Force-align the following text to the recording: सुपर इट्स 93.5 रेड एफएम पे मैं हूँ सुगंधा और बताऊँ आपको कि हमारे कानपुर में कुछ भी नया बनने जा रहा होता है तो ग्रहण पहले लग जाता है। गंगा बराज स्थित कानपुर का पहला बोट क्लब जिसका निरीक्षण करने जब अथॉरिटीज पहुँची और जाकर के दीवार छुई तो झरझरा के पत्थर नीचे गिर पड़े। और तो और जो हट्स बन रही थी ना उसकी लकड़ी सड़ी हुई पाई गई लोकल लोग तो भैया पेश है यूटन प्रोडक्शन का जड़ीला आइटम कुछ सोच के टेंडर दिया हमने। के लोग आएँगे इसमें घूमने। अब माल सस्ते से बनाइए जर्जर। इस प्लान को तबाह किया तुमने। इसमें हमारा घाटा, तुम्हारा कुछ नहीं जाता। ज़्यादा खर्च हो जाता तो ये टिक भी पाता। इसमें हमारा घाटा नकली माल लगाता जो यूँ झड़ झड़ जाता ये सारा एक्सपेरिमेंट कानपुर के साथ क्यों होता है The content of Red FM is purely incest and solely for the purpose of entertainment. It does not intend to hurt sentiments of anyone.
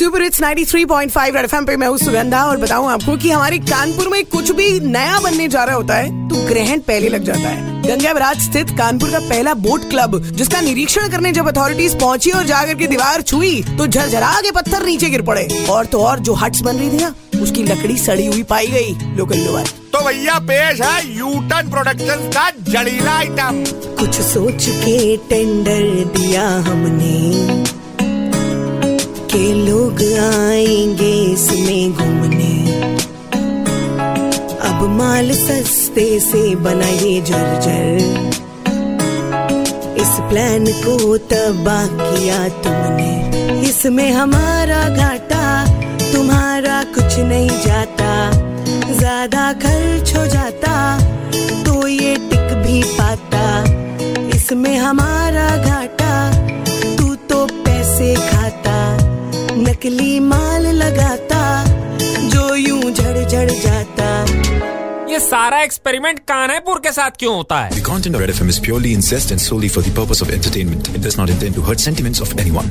सुपर 0.00 0.22
इट्स 0.22 0.40
93.5 0.40 1.34
रेड 1.34 1.44
एफएम 1.44 1.64
पे 1.66 1.76
मैं 1.76 1.86
हूँ 1.86 1.96
सुगंधा 1.98 2.42
और 2.44 2.56
बताऊँ 2.56 2.88
आपको 2.90 3.16
कि 3.16 3.30
हमारे 3.30 3.58
कानपुर 3.60 4.08
में 4.08 4.24
कुछ 4.26 4.50
भी 4.50 4.68
नया 4.80 5.18
बनने 5.20 5.48
जा 5.48 5.64
रहा 5.64 5.76
होता 5.76 5.94
है 5.94 6.28
तो 6.28 6.36
ग्रहण 6.46 6.80
पहले 6.80 7.08
लग 7.08 7.24
जाता 7.24 7.48
है। 7.48 7.82
गंगा 7.82 8.12
बराज 8.14 8.40
स्थित 8.40 8.70
कानपुर 8.78 9.10
का 9.10 9.18
पहला 9.20 9.54
बोट 9.56 9.88
क्लब 9.90 10.18
जिसका 10.32 10.60
निरीक्षण 10.60 11.08
करने 11.10 11.32
जब 11.32 11.48
अथॉरिटीज 11.48 11.98
पहुँची 12.00 12.30
और 12.30 12.46
जाकर 12.46 12.74
के 12.74 12.86
दीवार 12.86 13.22
छुई 13.22 13.62
तो 13.78 13.86
झरझरा 13.86 14.32
के 14.40 14.50
पत्थर 14.50 14.86
नीचे 14.86 15.10
गिर 15.10 15.22
पड़े। 15.22 15.46
और 15.70 15.86
तो 15.86 16.02
और 16.02 16.18
जो 16.20 16.34
हट्स 16.34 16.62
बन 16.62 16.76
रही 16.76 16.90
थी 16.90 17.02
ना 17.02 17.14
उसकी 17.42 17.62
लकड़ी 17.62 17.96
सड़ी 17.98 18.26
हुई 18.26 18.42
पाई 18.44 18.66
गई 18.66 18.96
लोकल 19.16 19.38
लोग 19.38 19.60
तो 19.92 20.04
भैया 20.06 20.38
पेश 20.48 20.80
है 20.80 21.18
यूटन 21.18 21.70
प्रोडक्शन 21.70 22.28
का 22.36 22.50
जड़ीला 22.70 23.12
आइटम 23.12 23.62
कुछ 24.00 24.20
सोच 24.22 24.66
के 24.68 25.16
टेंडर 25.28 26.04
दिया 26.16 26.48
हमने। 26.68 27.39
के 29.32 29.52
लोग 29.54 30.00
आएँगे 30.20 31.12
इसमें 31.24 31.92
घूमने। 31.92 32.54
अब 34.68 34.82
माल 34.90 35.30
सस्ते 35.32 36.08
से 36.20 36.42
बनाइए 36.56 37.20
जर्जर। 37.20 37.86
इस 40.02 40.12
प्लान 40.30 40.66
को 40.84 41.16
तबाह 41.32 41.86
किया 42.00 42.48
तुमने। 42.64 43.68
इसमें 43.68 44.10
हमारा 44.12 44.82
घाटा, 44.88 45.44
तुम्हारा 46.12 46.82
कुछ 46.94 47.18
नहीं 47.20 47.62
जाता। 47.66 48.12
ज़्यादा 48.92 49.52
खर्च 49.62 50.16
हो 50.16 50.26
जाता 50.26 50.74
तो 51.64 51.86
ये 51.88 52.14
टिक 52.30 52.54
भी 52.64 52.82
पाता। 52.98 53.46
इसमें 54.36 54.76
हमारा 54.78 55.48
घाटा 55.56 56.12
नकली 59.80 60.18
माल 60.20 60.66
लगाता 60.76 61.42
जो 62.32 62.54
यूँ 62.54 62.90
झड़ 62.92 63.24
झड़ 63.24 63.50
जाता 63.50 64.08
ये 65.10 65.20
सारा 65.20 65.60
एक्सपेरिमेंट 65.62 66.18
कानपुर 66.28 66.80
के 66.86 66.92
साथ 66.92 67.16
क्यों 67.20 67.34
होता 67.36 67.62
है 67.64 67.70
The 67.78 67.86
content 67.86 68.18
of 68.18 68.24
Red 68.24 68.34
FM 68.34 68.52
is 68.54 68.60
purely 68.66 68.92
incest 68.98 69.32
and 69.36 69.44
solely 69.46 69.72
for 69.76 69.84
the 69.86 69.94
purpose 70.00 70.22
of 70.26 70.34
entertainment. 70.36 70.92
It 70.98 71.08
does 71.08 71.18
not 71.22 71.32
intend 71.36 71.58
to 71.60 71.66
hurt 71.70 71.86
sentiments 71.86 72.20
of 72.26 72.38
anyone. 72.44 72.70